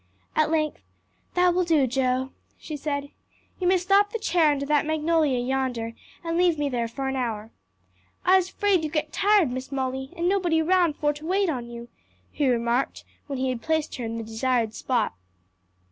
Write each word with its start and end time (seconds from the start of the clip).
At 0.35 0.49
length, 0.49 0.81
"That 1.35 1.53
will 1.53 1.63
do, 1.63 1.85
Joe," 1.85 2.31
she 2.57 2.75
said; 2.75 3.11
"you 3.59 3.67
may 3.67 3.77
stop 3.77 4.09
the 4.11 4.17
chair 4.17 4.49
under 4.51 4.65
that 4.65 4.83
magnolia 4.83 5.37
yonder, 5.37 5.93
and 6.23 6.39
leave 6.39 6.57
me 6.57 6.69
there 6.69 6.87
for 6.87 7.07
an 7.07 7.15
hour." 7.15 7.51
"I'se 8.25 8.49
'fraid 8.49 8.83
you 8.83 8.89
git 8.89 9.13
tired, 9.13 9.51
Miss 9.51 9.71
Molly, 9.71 10.11
and 10.17 10.27
nobody 10.27 10.59
roun' 10.59 10.93
for 10.93 11.13
to 11.13 11.27
wait 11.27 11.51
on 11.51 11.67
you," 11.69 11.87
he 12.31 12.49
remarked 12.49 13.03
when 13.27 13.37
he 13.37 13.49
had 13.49 13.61
placed 13.61 13.97
her 13.97 14.03
in 14.05 14.17
the 14.17 14.23
desired 14.23 14.73
spot. 14.73 15.13